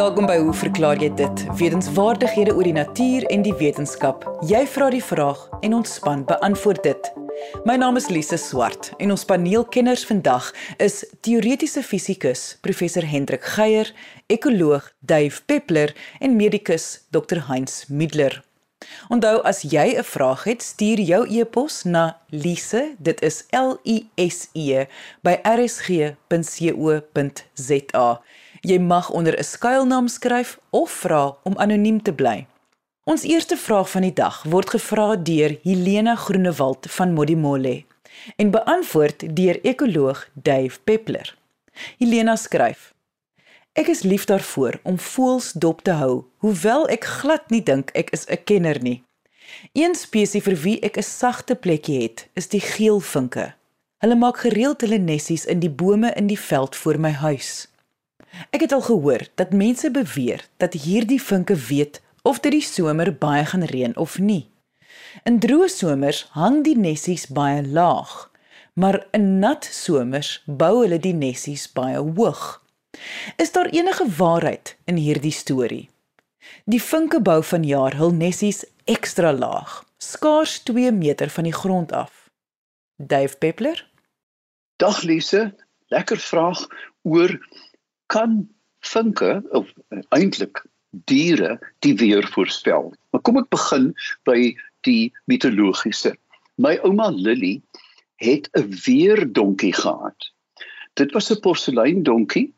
[0.00, 1.42] Welkom by Hoe verklaar jy dit?
[1.60, 4.22] Wetenskapwaardighede oor die natuur en die wetenskap.
[4.48, 7.10] Jy vra die vraag en ons span beantwoord dit.
[7.68, 10.48] My naam is Lise Swart en ons paneelkenners vandag
[10.80, 13.92] is teoretiese fisikus professor Hendrik Geier,
[14.32, 18.40] ekoloog Dave Peppler en medikus Dr Heinz Middler.
[19.12, 24.08] Onthou as jy 'n vraag het, stuur jou e-pos na lise, dit is L I
[24.16, 24.86] S E
[25.20, 26.16] by rsg.co.za.
[28.60, 32.46] Jy mag onder 'n skuilnaam skryf of vra om anoniem te bly.
[33.04, 37.84] Ons eerste vraag van die dag word gevra deur Helena Groenewald van Modimolle
[38.36, 41.36] en beantwoord deur ekoloog Dave Peppler.
[41.98, 42.94] Helena skryf:
[43.72, 48.10] Ek is lief daarvoor om voëls dop te hou, hoewel ek glad nie dink ek
[48.10, 49.02] is 'n kenner nie.
[49.72, 53.54] Een spesies vir wie ek 'n sagte plekkie het, is die geelvinke.
[53.98, 57.68] Hulle maak gereeld hulle nessies in die bome in die veld voor my huis.
[58.50, 63.12] Ek het al gehoor dat mense beweer dat hierdie vinke weet of dit die somer
[63.14, 64.48] baie gaan reën of nie.
[65.24, 68.30] In droë somers hang die nessies baie laag,
[68.74, 72.60] maar in nat somers bou hulle die nessies baie hoog.
[73.36, 75.88] Is daar enige waarheid in hierdie storie?
[76.64, 82.28] Die vinke bou vanjaar hul nessies ekstra laag, skaars 2 meter van die grond af.
[82.96, 83.86] Dave Peppler?
[84.76, 85.54] Dag Lise,
[85.88, 86.66] lekker vraag
[87.02, 87.36] oor
[88.10, 88.48] kan
[88.86, 90.64] vinke of uh, eintlik
[91.10, 92.90] diere die weer voorspel.
[93.10, 93.92] Maar kom ek begin
[94.28, 94.52] by
[94.88, 96.14] die mitologiese.
[96.60, 97.60] My ouma Lily
[98.20, 100.30] het 'n weerdonkie gehad.
[100.94, 102.52] Dit was 'n porseleindonkie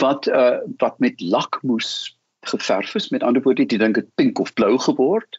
[0.00, 2.16] wat uh wat met lakmoes
[2.46, 3.10] geverf is.
[3.10, 5.38] Met ander woorde, jy dink dit pink of blou geword.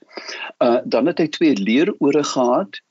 [0.59, 2.81] Uh dan het hy twee leerore gehad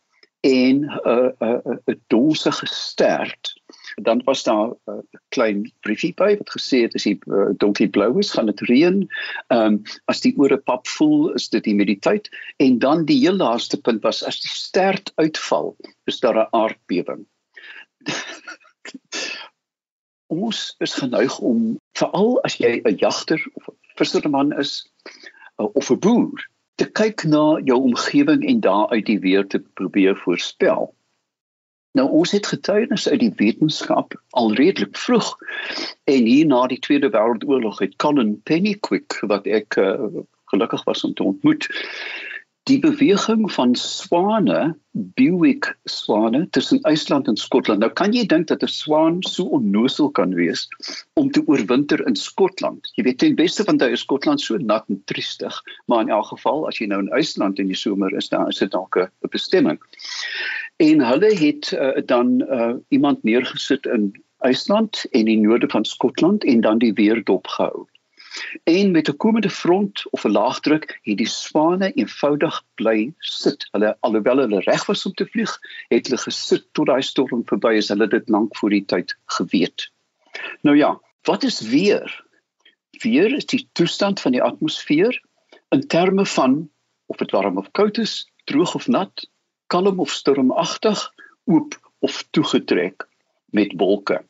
[0.40, 3.54] en 'n uh, 'n uh, 'n donse gestert
[4.02, 7.88] dan was daar 'n uh, klein briefie by wat gesê het as die uh, donkie
[7.88, 9.08] blou is, gaan dit reën.
[9.48, 13.80] Ehm um, as die ore pap voel, is dit humiditeit en dan die heel laaste
[13.80, 17.26] punt was as die stert uitval, is daar 'n aardbewing.
[20.26, 24.84] Ons is geneig om veral as jy 'n jagter of 'n visserman is
[25.58, 30.16] uh, of 'n boer te kyk na jou omgewing en daaruit die weer te probeer
[30.16, 30.92] voorspel.
[31.96, 35.30] Nou ons het getuienis uit die wetenskap al redelik vroeg
[36.04, 39.94] en hier na die Tweede Wêreldoorlog het Colin Pennyquick wat ek uh,
[40.52, 41.68] gelukkig was om te ontmoet
[42.66, 47.80] die beweging van swane Bewick swane tussen IJsland en Skotland.
[47.80, 50.68] Nou kan jy dink dat 'n swaan so onnosel kan wees
[51.14, 52.90] om te oorwinter in Skotland.
[52.96, 56.66] Jy weet ten beste van daai Skotland so nat en triestig, maar in elk geval
[56.66, 59.78] as jy nou in IJsland in die somer is, dan is dit dalk 'n bestemming
[60.76, 66.44] en hulle het uh, dan uh, iemand neergesit in IJsland en die noorde van Skotland
[66.44, 67.86] en dan die weer dopgehou.
[68.64, 73.68] En met 'n komende front of 'n laagdruk het die swane eenvoudig bly sit.
[73.70, 75.58] Hulle alhoewel hulle reg was om te vlieg,
[75.88, 77.88] het hulle gesit tot daai storm verby is.
[77.88, 79.90] Hulle dit lank voor die tyd geweet.
[80.60, 82.24] Nou ja, wat is weer?
[82.90, 85.22] Weer is die toestand van die atmosfeer
[85.68, 86.70] in terme van
[87.06, 89.28] of dit warm of koud is, droog of nat,
[89.66, 91.12] kalm of stormagtig,
[91.44, 93.06] oop of toegetrek
[93.46, 94.24] met wolke.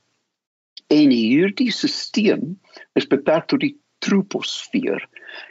[0.87, 2.55] En hierdie stelsel
[2.95, 3.75] is beperk tot die
[4.07, 5.03] troposfeer.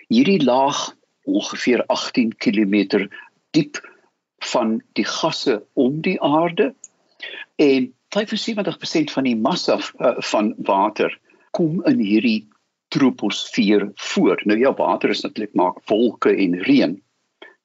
[0.07, 0.95] Hierdie laag
[1.25, 3.07] ongeveer 18 km
[3.55, 3.81] diep
[4.51, 6.73] van die gasse om die aarde
[7.61, 11.11] en 75% van die massa uh, van water
[11.55, 12.47] kom in hierdie
[12.93, 14.41] troposfeer voor.
[14.43, 17.01] Nou ja, water is natuurlik maak wolke en reën.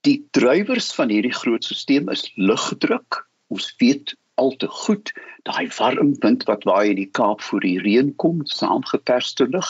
[0.07, 3.21] Die drywers van hierdie groot stelsel is lugdruk.
[3.53, 5.13] Ons weet al te goed
[5.45, 9.69] daai warm wind wat waai in die Kaap voor die reën kom, saamgeperste lug.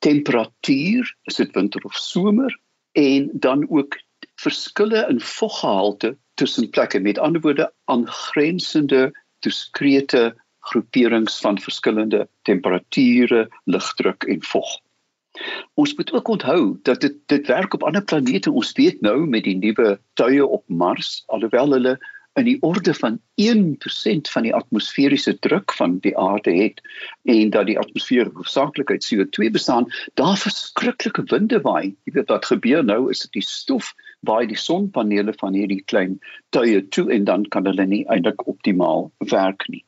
[0.00, 2.58] Temperatuur, is dit winter of somer
[2.98, 3.98] en dan ook
[4.40, 9.10] verskille in voggehalte tussen plekke met ander woorde aangrensende
[9.44, 14.78] diskrete groeperings van verskillende temperature, lugdruk en vog.
[15.74, 18.50] Ons moet ook onthou dat dit dit werk op ander planete.
[18.50, 21.94] Ons weet nou met die nuwe tuie op Mars, alhoewel hulle
[22.38, 26.80] in die orde van 1% van die atmosferiese druk van die aarde het
[27.28, 31.96] en dat die atmosfeer hoofsaaklik uit CO2 bestaan, daar verskriklike winde waai.
[32.06, 33.92] Jy weet wat gebeur nou is dit die stof
[34.26, 36.18] waai die sonpanele van hierdie klein
[36.54, 39.84] tuie toe en dan kan hulle nie eintlik optimaal werk nie.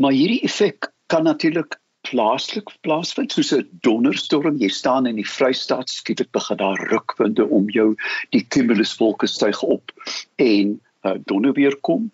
[0.00, 1.76] Maar hierdie effek kan natuurlik
[2.08, 7.68] plaaslik plaasvind soos 'n donderstorm jy staan in die Vrystaat skielik begin daar rukwinde om
[7.70, 7.94] jou
[8.30, 9.92] die cumuluswolke styg op
[10.36, 12.10] en uh, donderweer kom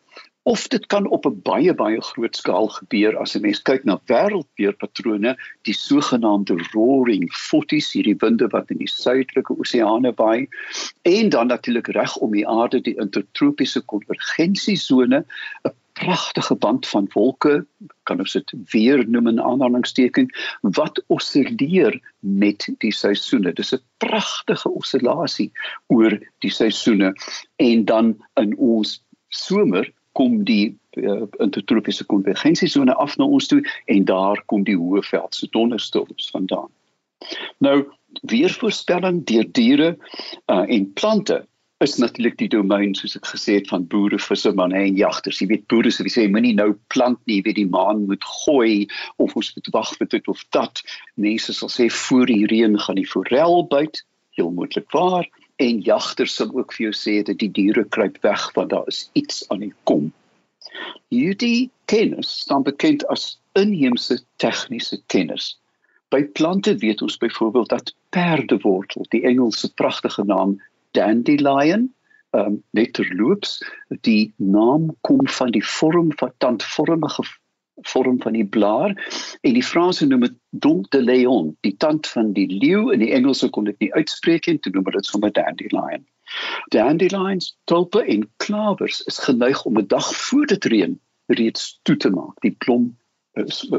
[0.46, 3.96] of dit kan op 'n baie baie groot skaal gebeur as 'n mens kyk na
[4.10, 5.32] wêreldweerpatrone,
[5.66, 10.46] die sogenaamde roaring forties, hierdie winde wat in die suidelike oseane waai,
[11.02, 15.24] en dan natuurlik reg om die aarde die intertropiese konvergensiesone,
[15.64, 17.64] 'n pragtige band van wolke,
[18.08, 20.28] kan ons dit weer noem in aanhalingsteken,
[20.76, 23.52] wat osilleer met die seisoene.
[23.52, 25.50] Dis 'n pragtige oscillasie
[25.86, 27.14] oor die seisoene
[27.56, 34.04] en dan in ons somer kom die uh, intertropiese konvergensiesone af na ons toe en
[34.04, 36.70] daar kom die hoë veldse donderstorms vandaan.
[37.58, 37.84] Nou
[38.22, 39.96] weervoorspelling deur diere
[40.46, 41.44] uh, en plante
[41.84, 45.42] is natuurlik die domein soos ek gesê het van boere, vissermanne en jagters.
[45.42, 48.86] Jy weet boere sê moenie nou plant nie, weet die maan moet gooi
[49.20, 50.80] of ons moet wag vir dit of dat.
[51.20, 54.00] Mense sal sê voor die reën gaan die forel byt,
[54.38, 55.28] heel moontlik waar
[55.60, 59.06] en jagters sal ook vir jou sê dat die diere kruip weg want daar is
[59.16, 60.10] iets aan die kom.
[61.12, 65.54] Hierdie kennis staan bekend as inheemse tegniese kennis.
[66.12, 70.56] By plante weet ons byvoorbeeld dat perdewortel, die Engelse pragtige naam
[70.96, 71.88] dandelion,
[72.36, 73.58] um, net terloops,
[74.08, 77.24] die naam kom van die vorm van tandvormige
[77.84, 78.94] vorm van die blaar
[79.40, 83.12] en die Franse noem dit don de leon die tand van die leeu in die
[83.12, 86.06] Engelse kon dit nie uitspreek en toe noem dit sommer dandelion.
[86.72, 92.10] Dandelions tulpe en klavers is geneig om 'n dag voor dit reën reeds toe te
[92.10, 92.40] maak.
[92.40, 92.96] Die blom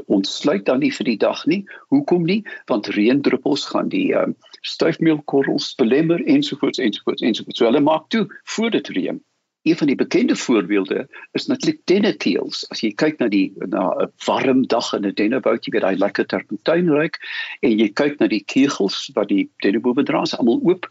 [0.05, 1.63] ontsluit dan nie vir die dag nie
[1.93, 8.09] hoekom nie want reendruppels gaan die um, stuifmeelkorrels belemmer ensovoorts ensovoorts ensovoorts so hulle maak
[8.13, 9.23] toe voor dit reën
[9.67, 12.69] een van die bekende voorbeelde is natuurlik denneteels.
[12.69, 15.95] As jy kyk na die na 'n warm dag in 'n dennebout, jy weet hy
[15.95, 17.19] lekker terpentyn ruik
[17.61, 20.87] en jy kyk na die kegels wat die dennebome dra, is almal oop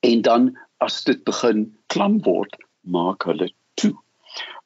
[0.00, 3.94] en dan as dit begin klam word, maak hulle toe.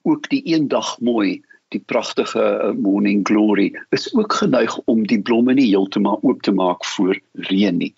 [0.03, 1.43] Ook die eendag mooi
[1.75, 6.55] die pragtige uh, morning glory is ook geneig om die blomme nie heeltemal oop te
[6.55, 7.19] maak voor
[7.51, 7.93] reën nie.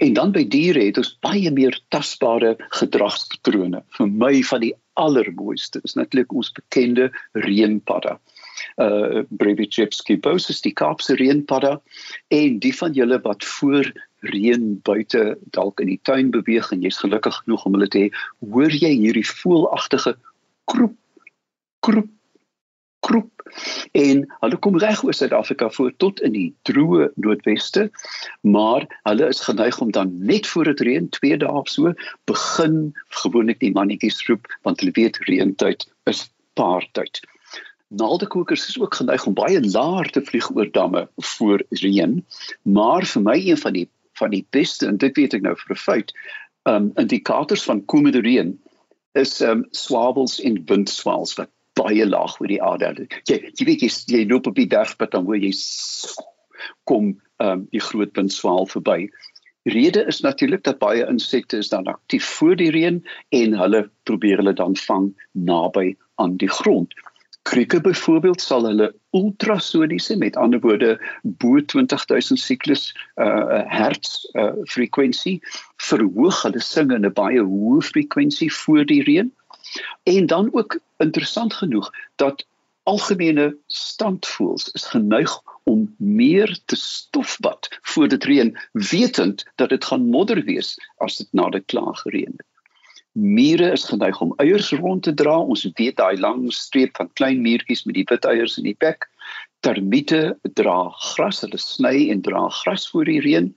[0.00, 3.82] En dan by diere het ons baie meer tasbare gedragspatrone.
[3.98, 8.16] Vir my van die allermooiste is natuurlik ons bekende reënpadda.
[8.82, 11.76] Uh Brevichevsky bosus die Kaapse reënpadda
[12.34, 13.92] en die van julle wat voor
[14.26, 18.08] reën buite dalk in die tuin beweeg en jy's gelukkig genoeg om hulle te hê,
[18.50, 20.16] hoor jy hierdie voelagtige
[20.70, 20.96] kroep
[21.86, 22.10] kroep
[23.06, 23.38] groep
[23.92, 27.88] en hulle kom reg oor Suid-Afrika voor tot in die droë noordweste
[28.40, 31.94] maar hulle is geneig om dan net voor dit reën 2 dae of so
[32.30, 32.78] begin
[33.22, 36.26] gewoonlik die mannetjies roep want hulle weet reëntyd is
[36.58, 37.22] paartyd
[37.88, 42.18] Naaldekokers is ook geneig om baie laer te vlieg oor damme voor reën
[42.62, 45.76] maar vir my een van die van die beste en dit weet ek nou vir
[45.76, 46.12] 'n feit
[46.68, 48.56] um indikators van komende reën
[49.12, 53.06] is um swabels en windswaals wat baie laag oor die aarde.
[53.30, 55.54] Jy jy weet jy, jy loop op die bergpad dan hoor jy
[56.90, 59.06] kom um, die groot windswaal verby.
[59.68, 63.02] Rede is natuurlik dat baie insekte is dan aktief voor die reën
[63.36, 65.92] en hulle probeer hulle dan vang naby
[66.22, 66.94] aan die grond.
[67.48, 75.38] Krieke byvoorbeeld sal hulle ultrasoniese met ander woorde bo 20000 siklus uh hertz uh frekwensie
[75.88, 79.32] verhoog hulle sing in 'n baie hoë frekwensie voor die reën.
[80.02, 82.46] En dan ook interessant genoeg dat
[82.82, 90.08] algemene standvoels is geneig om meer te stofbad voor dit reën wetend dat dit gaan
[90.08, 92.46] modder wees as dit na dit klaar gereën het.
[93.12, 95.38] Mure is geneig om eiers rond te dra.
[95.38, 99.08] Ons weet daai lang streep van klein muurtjies met die wit eiers in die bek.
[99.66, 103.50] Termiete dra gras, hulle sny en dra gras voor die reën.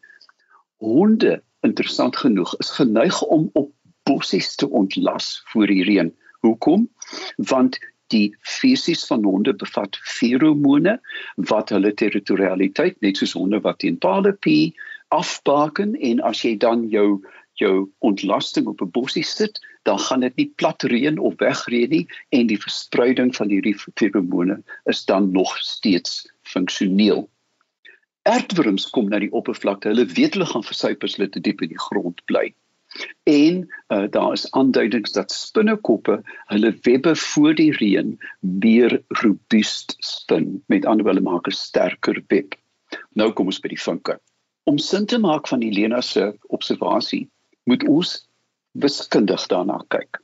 [0.81, 3.70] Honde, interessant genoeg, is geneig om op
[4.11, 6.13] bossies te ontlas voor die reën.
[6.45, 6.87] Hoekom?
[7.37, 7.79] Want
[8.11, 10.97] die fisies van honde bevat feromone
[11.51, 14.73] wat hulle territorialiteit net soos honde wat teen pale pie
[15.15, 17.21] afbaken en as jy dan jou
[17.59, 22.07] jou ontlasting op 'n bossie sit, dan gaan dit nie plat reën of wegreën nie
[22.29, 27.29] en die verspreiding van hierdie feromone is dan nog steeds funksioneel.
[28.23, 29.89] Erdwurms kom na die oppervlakte.
[29.89, 32.53] Hulle weet hulle gaan versuip as hulle te diep in die grond bly.
[33.23, 40.63] En uh, daar is aanduidings dat spinnekoppe hulle webbe voor die reën meer robuust spin.
[40.65, 42.55] Met ander woorde maak 'n sterker web.
[43.13, 44.19] Nou kom ons by die vinke.
[44.63, 47.29] Om sin te maak van Helena se observasie,
[47.63, 48.27] moet ons
[48.71, 50.21] wiskundig daarna kyk.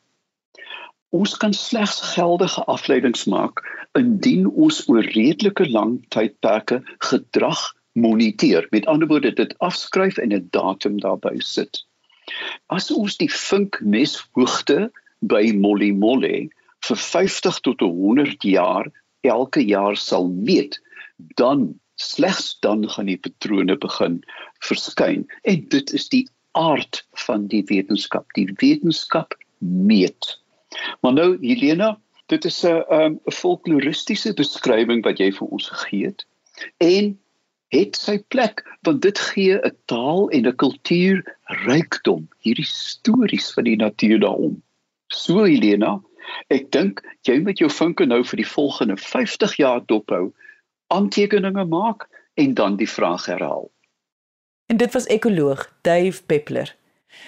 [1.10, 3.64] Ons kan slegs geldige afleidings maak
[3.98, 8.68] indien ons oor redelike lang tydperke gedrag moniteer.
[8.70, 11.87] Met ander woorde dit afskryf en 'n datum daarby sit.
[12.68, 14.90] As ons die vinkneshoogte
[15.22, 16.50] by Molly Molle
[16.88, 18.90] vir 50 tot 100 jaar
[19.28, 20.80] elke jaar sal meet,
[21.40, 24.20] dan slegs dan gaan die patrone begin
[24.66, 25.26] verskyn.
[25.44, 26.26] En dit is die
[26.58, 28.28] aard van die wetenskap.
[28.38, 30.38] Die wetenskap meet.
[31.02, 36.26] Maar nou Helena, dit is 'n 'n folkloristiese beskrywing wat jy vir ons gegee het.
[36.78, 37.18] En
[37.74, 41.24] het sy plek want dit gee 'n taal en 'n kultuur
[41.68, 44.64] rykdom hierdie stories van die natuur daarom.
[45.08, 46.02] So Helena,
[46.50, 50.34] ek dink jy moet jou vinke nou vir die volgende 50 jaar dophou,
[50.88, 53.72] aantekeninge maak en dan die vraag herhaal.
[54.68, 56.76] En dit was ekoloog Dave Peppler.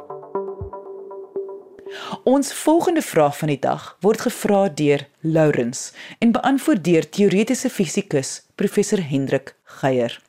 [2.23, 8.41] Ons volgende vraag van die dag word gevra deur Lourens en beantwoord deur teoretiese fisikus
[8.55, 10.21] professor Hendrik Geier.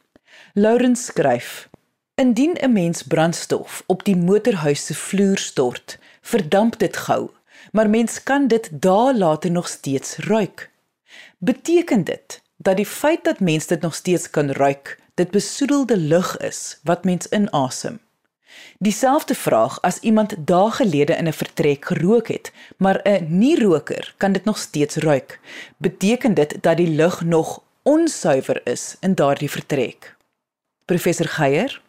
[0.55, 1.69] Lourens skryf:
[2.15, 7.31] Indien 'n mens brandstof op die motorhuis se vloer stort, verdamp dit gou,
[7.73, 10.71] maar mens kan dit dae later nog steeds ruik.
[11.39, 16.37] Beteken dit dat die feit dat mens dit nog steeds kan ruik, dit besoedelde lug
[16.37, 18.01] is wat mens inasem?
[18.79, 24.33] Dieselfde vraag as iemand dae gelede in 'n vertrek gerook het, maar 'n nie-roker kan
[24.33, 25.41] dit nog steeds ruik.
[25.77, 30.17] Beteken dit dat die lug nog onsuiwer is in daardie vertrek?
[30.85, 31.81] Professor Geier?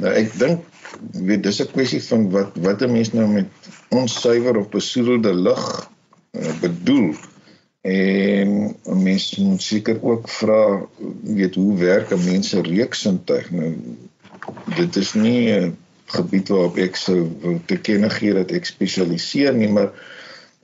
[0.00, 0.64] Nou ek dink
[1.12, 3.48] weet dis 'n kwessie van wat wat 'n mens nou met
[3.88, 5.90] onsuiwer of besoedelde lug
[6.32, 7.14] uh, bedoel.
[7.80, 10.86] En 'n mens moet seker ook vra
[11.22, 13.76] weet hoe werk 'n mens se reuksintuig nou
[14.78, 19.54] dit is nie 'n gebied waarop ek sou wil te kenne gee dat ek spesialiseer
[19.54, 19.90] nie, maar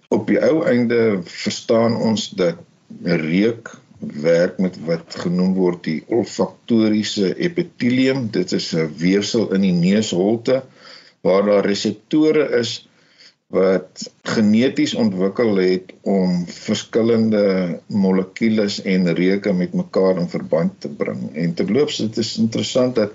[0.08, 2.56] op die ou einde verstaan ons dat
[3.02, 3.74] reuk
[4.24, 8.28] werk met wat genoem word die olfaktoriese epitelium.
[8.30, 10.62] Dit is 'n weefsel in die neusholte
[11.22, 12.88] waar daar reseptore is
[13.48, 21.30] wat geneties ontwikkel het om verskillende molekules en reuke met mekaar in verband te bring.
[21.34, 23.12] En terloops, dit is interessant dat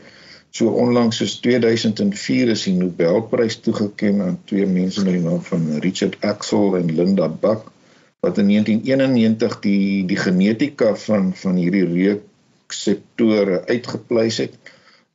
[0.50, 5.68] So onlangs soos 2004 is die Nobelprys toegekend aan twee mense met die naam van
[5.84, 7.68] Richard Axel en Linda Buck
[8.20, 14.58] wat in 1991 die die genetika van van hierdie reukreseptore uitgepleis het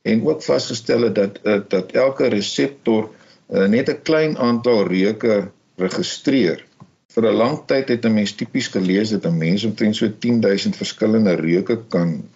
[0.05, 3.09] en ook vasgestel het dat eh, dat elke reseptor
[3.49, 6.65] uh, net 'n klein aantal reuke registreer.
[7.13, 10.75] Vir 'n lang tyd het 'n mens tipies gelees dat 'n mens omtrent so 10000
[10.75, 12.29] verskillende reuke kan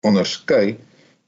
[0.00, 0.76] onderskei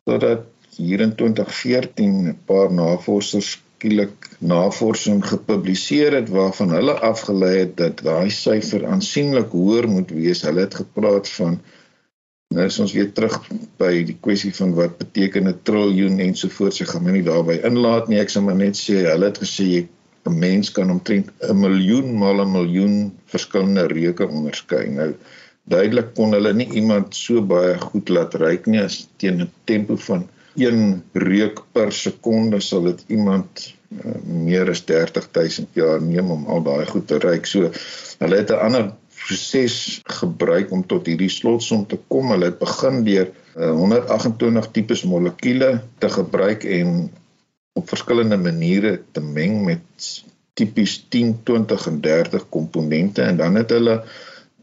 [0.04, 3.50] totdat hier in 2014 'n paar navorsers
[3.84, 10.42] skielik navorsing gepubliseer het waarvan hulle afgelei het dat daai syfer aansienlik hoër moet wees.
[10.42, 11.58] Hulle het gepraat van
[12.54, 13.36] nou is ons weer terug
[13.82, 16.80] by die kwessie van wat beteken 'n triljoen ensovoorts.
[16.80, 18.20] Ek gaan my nie daarby inlaat nie.
[18.20, 19.86] Ek sal maar net sê hulle het gesê
[20.26, 24.88] 'n mens kan omtrent 'n miljoen maal 'n miljoen verskillende reuke onderskei.
[24.88, 25.14] Nou
[25.64, 29.96] duidelik kon hulle nie iemand so baie goed laat ruik nie as teen 'n tempo
[29.96, 36.46] van een reuk per sekonde sal dit iemand uh, meer as 30000 jaar neem om
[36.46, 37.46] al daai goed te ruik.
[37.46, 37.70] So
[38.18, 38.92] hulle het 'n ander
[39.24, 42.30] proses gebruik om tot hierdie slotsom te kom.
[42.30, 47.10] Hulle het begin deur uh, 128 tipes molekules te gebruik en
[47.74, 49.82] op verskillende maniere te meng met
[50.54, 54.02] tipies 10, 20 en 30 komponente en dan het hulle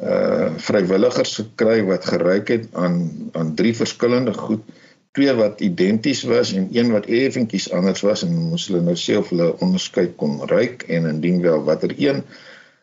[0.02, 2.96] uh vrywilligers gekry wat geruik het aan
[3.38, 4.64] aan drie verskillende goed
[5.12, 9.18] twee wat identies was en een wat effentjies anders was en moes hulle nou sê
[9.20, 12.24] of hulle onderskei kon ruik en indien wel watter een.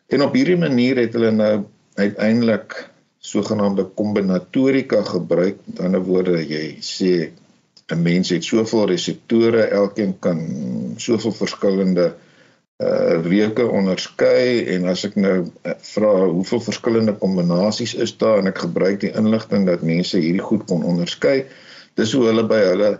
[0.09, 1.53] En op hierdie manier het hulle nou
[1.95, 2.77] uiteindelik
[3.19, 5.57] sogenaamde kombinatorika gebruik.
[5.65, 7.31] Met ander woorde, jy sê
[7.89, 10.39] 'n mens het soveel reseptore, elkeen kan
[10.97, 12.13] soveel verskillende
[12.79, 18.47] uh reuke onderskei en as ek nou uh, vra hoeveel verskillende kombinasies is daar en
[18.47, 21.43] ek gebruik die inligting dat mense hierdie goed kon onderskei,
[21.99, 22.91] dis hoe hulle by hulle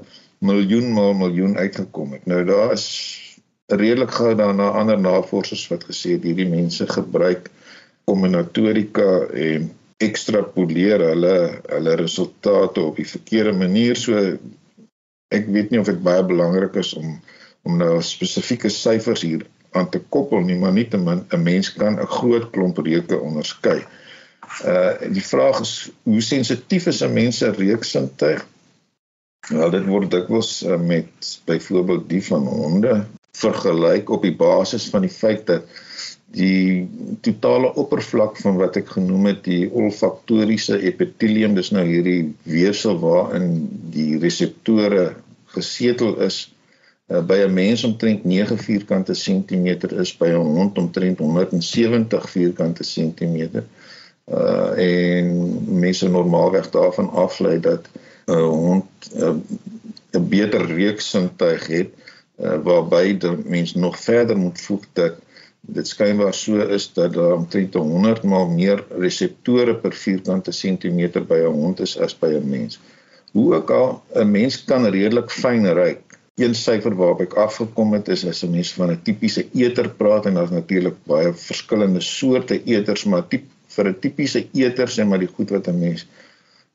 [0.46, 2.28] miljoen maal miljoen uitgekom het.
[2.32, 2.88] Nou daar is
[3.70, 7.50] redelik gou daarna ander navorsers wat gesê het hierdie mense gebruik
[8.10, 9.70] kombinatorika en
[10.02, 11.36] ekstrapoleer hulle
[11.68, 14.00] hulle resultate op die verkeerde manier.
[14.00, 14.16] So
[15.36, 17.20] ek weet nie of dit baie belangrik is om
[17.68, 19.42] om nou spesifieke syfers hier
[19.76, 23.84] aan te koppel nie, maar nietemin 'n mens kan 'n groot klomp reuke onderskei.
[24.66, 28.48] Uh die vraag is hoe sensitief is 'n mens se reuksintuig?
[29.48, 33.06] Wel dit word dikwels uh, met byvoorbeeld die van honde
[33.40, 35.80] vergelyk op die basis van die feit dat
[36.36, 36.86] die
[37.26, 43.56] totale oppervlak van wat ek genoem het die olfaktoriese epitelium dis nou hierdie weefsel waarin
[43.96, 45.16] die reseptore
[45.56, 46.44] gesetel is
[47.10, 52.84] uh, by 'n mens omtrent 9 vierkante sentimeter is by 'n hond omtrent 170 vierkante
[52.84, 53.66] sentimeter
[54.30, 55.34] uh en
[55.80, 57.90] mense normaalweg daarvan aflei dat
[58.30, 59.42] 'n uh, hond 'n
[60.18, 61.90] uh, beter reuksintuig het
[62.40, 65.16] uh, waarby die mens nog verder moet voeg dat
[65.62, 71.40] dit skynbaar so is dat daar omtrent 100 maal meer reseptore per vierkante sentimeter by
[71.48, 72.80] 'n hond is as by 'n mens.
[73.32, 76.02] Hoe ook al 'n mens kan redelik fyn ruik.
[76.36, 80.26] Een syfer waarop ek afgekom het is as 'n mens van 'n tipiese eter praat
[80.26, 85.20] en daar's natuurlik baie verskillende soorte eters, maar tip, vir 'n tipiese eter sê maar
[85.20, 86.29] die goed wat 'n mens uh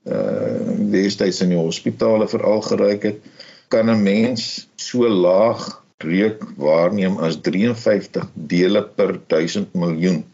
[0.05, 3.21] destyds in die hospitale veral geruik het,
[3.69, 10.25] kan 'n mens so laag reuk waarneem as 53 dele per 1000 miljoen.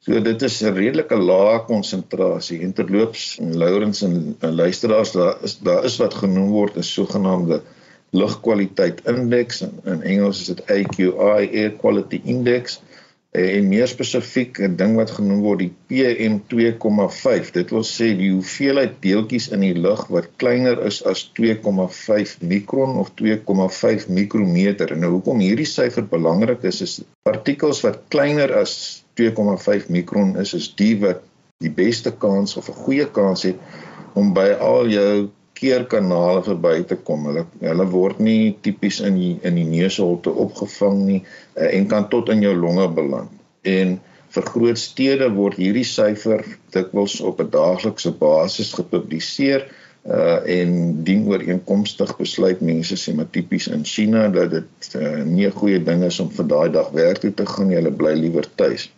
[0.00, 2.60] So dit is 'n redelike lae konsentrasie.
[2.60, 7.62] En terloops, Lourens en, en luisteraars, daar is daar is wat genoem word 'n sogenaamde
[8.10, 12.80] lugkwaliteit indeks in, in Engels is dit AQI air quality index
[13.30, 17.52] en meer spesifiek 'n ding wat genoem word die PM2,5.
[17.54, 22.98] Dit wil sê die hoeveelheid deeltjies in die lug wat kleiner is as 2,5 mikron
[22.98, 24.90] of 2,5 mikrometer.
[24.92, 30.54] En nou hoekom hierdie syfer belangrik is is partikels wat kleiner as 2,5 mikron is
[30.54, 31.22] is die wat
[31.62, 33.56] die beste kans of 'n goeie kans het
[34.14, 37.26] om by al jou keerkanale verby te kom.
[37.28, 42.08] Hulle hulle word nie tipies in die in die neusholte opgevang nie uh, en kan
[42.12, 43.34] tot in jou longe beland.
[43.68, 43.98] En
[44.30, 49.66] vir groot stede word hierdie syfer dikwels op 'n daaglikse basis gepubliseer
[50.08, 50.70] uh en
[51.04, 55.82] dien ooreenkomstig besluit mense sê maar tipies in China dat dit uh, nie 'n goeie
[55.84, 58.88] ding is om vir daai dag werk toe te gaan nie hulle bly liewer tuis.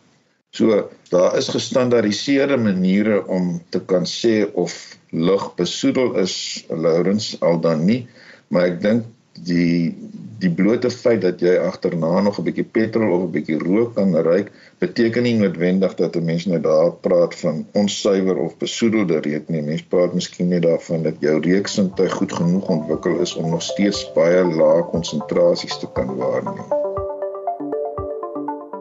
[0.55, 4.73] So daar is gestandaardiseerde maniere om te kan sê of
[5.13, 8.07] lug besoedel is Lourens al dan nie
[8.49, 9.05] maar ek dink
[9.49, 9.95] die
[10.43, 14.15] die blote feit dat jy agterna nog 'n bietjie petrol of 'n bietjie rook kan
[14.15, 19.49] ruik beteken nie noodwendig dat 'n mens nou daar praat van onsuiwer of besoedelde reuk
[19.49, 19.63] nie.
[19.63, 24.13] Mens praat miskien net daarvan dat jou reuksintuig goed genoeg ontwikkel is om nog steeds
[24.13, 26.71] baie lae konsentrasies te kan waarneem.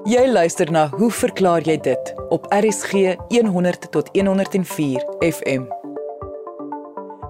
[0.04, 2.14] Jy luister na hoe verklaar jy dit?
[2.30, 5.81] Op RSG 100 tot 104 FM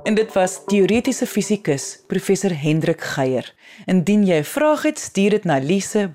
[0.03, 3.53] En dit was teoretiese fisikus professor Hendrik Geier.
[3.85, 6.11] Indien jy 'n vraag het, stuur dit na lise@rsg.co.za.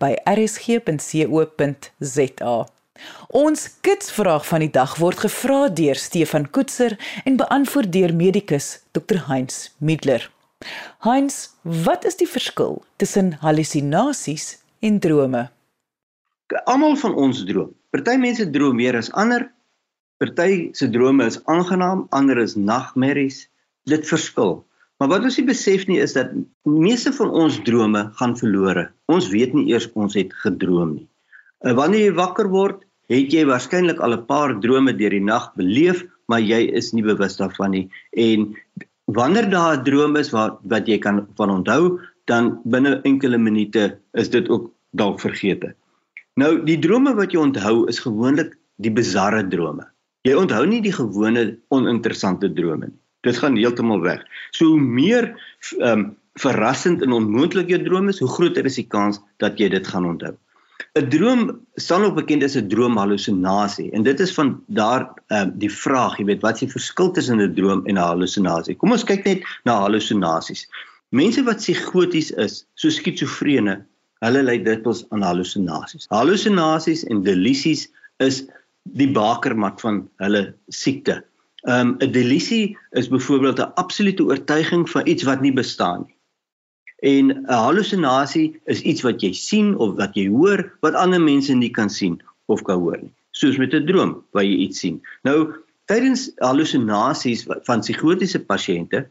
[3.29, 9.27] Ons kitsvraag van die dag word gevra deur Stefan Koetser en beantwoord deur medikus Dr
[9.27, 10.31] Heinz Middler.
[10.99, 15.51] Heinz, wat is die verskil tussen hallusinasies en drome?
[16.65, 17.75] Almal van ons droom.
[17.91, 19.53] Party mense droom meer as ander.
[20.17, 23.49] Party se drome is aangenaam, ander is nagmerries
[23.91, 24.59] dit verskil.
[24.97, 26.33] Maar wat ons nie besef nie is dat
[26.65, 28.89] meeste van ons drome gaan verlore.
[29.13, 31.07] Ons weet nie eers ons het gedroom nie.
[31.77, 36.05] Wanneer jy wakker word, het jy waarskynlik al 'n paar drome deur die nag beleef,
[36.29, 37.89] maar jy is nie bewus daarvan nie.
[38.17, 38.57] En
[39.07, 43.99] wanneer daar 'n droom is wat wat jy kan van onthou, dan binne enkele minute
[44.15, 45.75] is dit ook dalk vergete.
[46.37, 49.87] Nou die drome wat jy onthou is gewoonlik die bizarre drome.
[50.25, 54.25] Jy onthou nie die gewone oninteressante drome nie dit gaan heeltemal weg.
[54.51, 55.35] So hoe meer
[55.81, 59.71] ehm um, verrassend en onmoontlik jou droom is, hoe groter is die kans dat jy
[59.73, 60.35] dit gaan onthou.
[60.97, 61.41] 'n Droom
[61.81, 66.19] sal ook bekend as 'n droomhallusinasie en dit is van daar ehm um, die vraag,
[66.19, 68.77] jy weet, wat is die verskil tussen 'n droom en 'n hallusinasie?
[68.77, 70.67] Kom ons kyk net na hallusinasies.
[71.11, 73.85] Mense wat psigoties is, so skizofrene,
[74.25, 76.09] hulle ly dikwels aan hallusinasies.
[76.09, 78.45] Hallusinasies en delusies is
[78.97, 81.23] die bakermat van hulle siekte.
[81.65, 86.17] Ehm um, 'n delisie is byvoorbeeld 'n absolute oortuiging van iets wat nie bestaan nie.
[86.97, 91.55] En 'n hallusinasie is iets wat jy sien of wat jy hoor wat ander mense
[91.55, 93.13] nie kan sien of kan hoor nie.
[93.31, 95.03] Soos met 'n droom waar jy iets sien.
[95.23, 99.07] Nou, tydens hallusinasies van psigotiese pasiënte,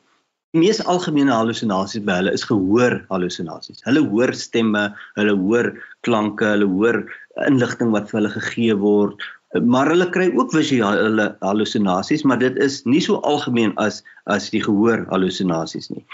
[0.52, 3.84] die mees algemene hallusinasies by hulle is gehoor hallusinasies.
[3.84, 5.72] Hulle hoor stemme, hulle hoor
[6.08, 7.02] klanke, hulle hoor
[7.48, 9.24] inligting wat vir hulle gegee word
[9.64, 14.64] maar hulle kry ook visuele hallusinasies, maar dit is nie so algemeen as as die
[14.64, 16.06] gehoor hallusinasies nie.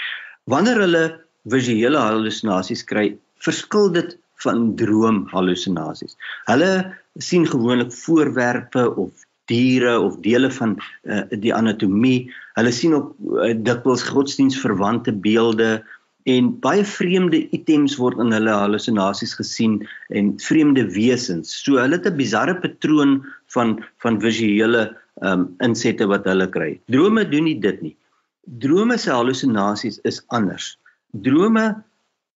[0.52, 1.04] Wanneer hulle
[1.50, 6.18] visuele hallusinasies kry, verskil dit van droom hallusinasies.
[6.50, 6.72] Hulle
[7.22, 12.32] sien gewoonlik voorwerpe of diere of dele van uh, die anatomie.
[12.58, 15.82] Hulle sien ook uh, dikwels godsdienstverwante beelde
[16.30, 19.80] en baie vreemde items word in hulle halusinasies gesien
[20.10, 21.54] en vreemde wesens.
[21.64, 26.80] So hulle het 'n bizarre patroon van van visuele um, insette wat hulle kry.
[26.88, 27.96] Drome doen nie dit nie.
[28.60, 30.78] Drome se halusinasies is anders.
[31.12, 31.84] Drome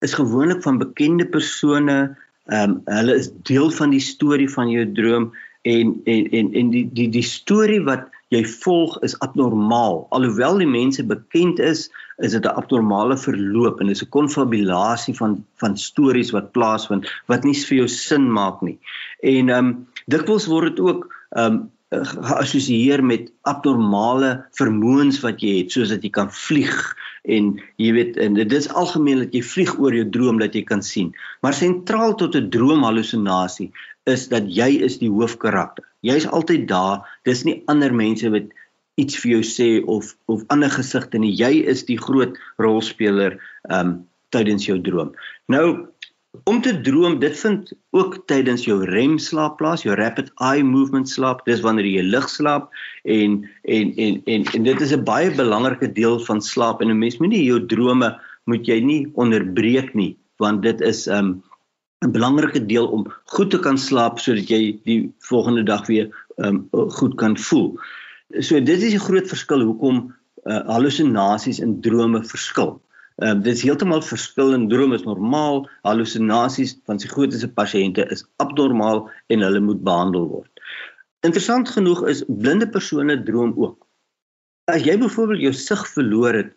[0.00, 2.16] is gewoonlik van bekende persone.
[2.46, 5.32] Um, hulle is deel van die storie van jou droom
[5.66, 10.06] en en en en die die die storie wat jy volg is abnormaal.
[10.14, 11.86] Alhoewel die mense bekend is,
[12.18, 17.06] is dit 'n abnormale verloop en dit is 'n konfabulasie van van stories wat plaasvind
[17.26, 18.78] wat nie vir jou sin maak nie.
[19.22, 25.58] En ehm um, dikwels word dit ook ehm um, geassosieer met abnormale vermoëns wat jy
[25.58, 29.42] het soos dat jy kan vlieg en jy weet en dit is algemeen dat jy
[29.42, 33.70] vlieg oor jou droom dat jy kan sien maar sentraal tot 'n droomhalusinasie
[34.06, 35.84] is dat jy is die hoofkarakter.
[36.06, 37.04] Jy's altyd daar.
[37.28, 38.52] Dis nie ander mense wat
[39.00, 41.34] iets vir jou sê of of ander gesigte nie.
[41.36, 43.38] Jy is die groot rolspeler
[43.72, 43.98] um
[44.34, 45.12] tydens jou droom.
[45.52, 45.88] Nou
[46.44, 51.08] om te droom, dit vind ook tydens jou REM slaap plaas, jou rapid eye movement
[51.08, 51.44] slaap.
[51.48, 52.68] Dis wanneer jy lig slaap
[53.04, 56.98] en en en en en dit is 'n baie belangrike deel van slaap en 'n
[56.98, 61.42] mens moet nie jou drome moet jy nie onderbreek nie want dit is um
[62.04, 66.66] 'n belangrike deel om goed te kan slaap sodat jy die volgende dag weer um,
[66.98, 67.70] goed kan voel.
[68.40, 70.12] So dit is 'n groot verskil hoekom
[70.44, 72.76] uh, hallusinasies en drome verskil.
[73.16, 78.26] Ehm uh, dit is heeltemal verskil en drome is normaal, hallusinasies van grootste pasiënte is
[78.44, 80.52] abnormaal en hulle moet behandel word.
[81.24, 83.86] Interessant genoeg is blinde persone droom ook.
[84.68, 86.52] As jy byvoorbeeld jou sig verloor het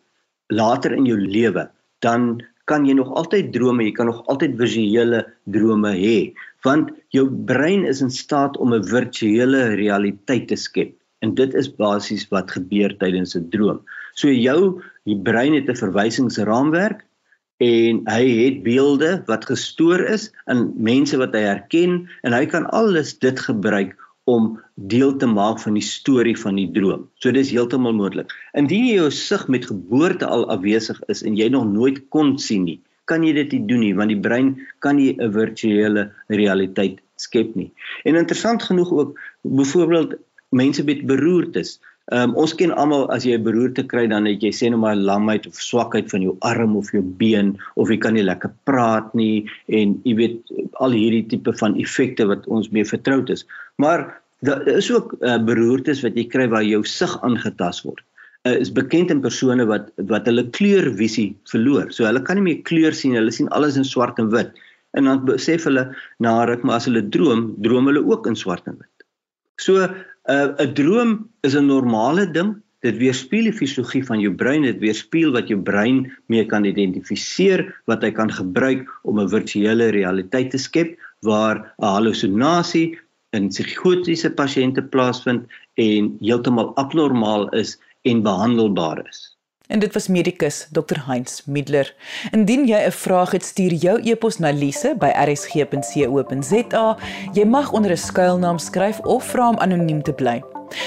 [0.52, 1.70] later in jou lewe,
[2.04, 6.18] dan kan jy nog altyd drome, jy kan nog altyd visuele drome hê,
[6.66, 10.94] want jou brein is in staat om 'n virtuele realiteit te skep.
[11.22, 13.80] En dit is basies wat gebeur tydens 'n droom.
[14.14, 17.06] So jou die brein het 'n verwysingsraamwerk
[17.60, 22.66] en hy het beelde wat gestoor is in mense wat hy herken en hy kan
[22.72, 27.08] alles dit gebruik om deel te maak van die storie van die droom.
[27.16, 28.32] So dis heeltemal moontlik.
[28.58, 32.66] Indien jy jou sig met geboorte al afwesig is en jy nog nooit kon sien
[32.68, 32.80] nie,
[33.10, 37.56] kan jy dit nie doen nie want die brein kan nie 'n virtuele realiteit skep
[37.56, 37.72] nie.
[38.06, 40.16] En interessant genoeg ook byvoorbeeld
[40.50, 41.80] mense met beroertes.
[42.10, 44.96] Um, ons ken almal as jy 'n beroerte kry dan het jy sê nou maar
[44.98, 49.14] lamheid of swakheid van jou arm of jou been of jy kan nie lekker praat
[49.14, 50.38] nie en jy weet
[50.82, 53.46] al hierdie tipe van effekte wat ons mee vertroud is.
[53.78, 54.08] Maar
[54.42, 58.02] daar is ook uh, beroertes wat jy kry waar jou sig aangetast word.
[58.48, 61.92] Uh, is bekend in persone wat wat hulle kleurvisie verloor.
[61.94, 64.50] So hulle kan nie meer kleur sien, hulle sien alles in swart en wit.
[64.98, 68.66] En dan besef hulle na ruk maar as hulle droom, droom hulle ook in swart
[68.66, 69.06] en wit.
[69.60, 69.86] So
[70.30, 72.62] uh, 'n droom is 'n normale ding.
[72.86, 77.66] Dit weerspieël die fisiologie van jou brein, dit weerspieël wat jou brein mee kan identifiseer,
[77.92, 82.98] wat hy kan gebruik om 'n virtuele realiteit te skep waar 'n halusinasie
[83.36, 89.39] in psigotiese pasiënte plaasvind en heeltemal abnormaal is en behandelbaar is.
[89.70, 91.96] En dit was medikus Dr Heinz Middler.
[92.32, 96.98] Indien jy 'n vraag het, stuur jou e-pos na lise@rsg.co.za.
[97.34, 100.44] Jy mag onder 'n skuilnaam skryf of vra om anoniem te bly.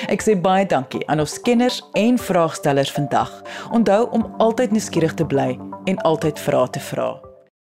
[0.08, 3.42] Ek sê baie dankie aan ons kenners en vraagstellers vandag.
[3.70, 7.31] Onthou om altyd nuuskierig te bly en altyd vrae te vra.